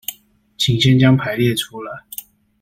[0.57, 1.91] 請先將排列出來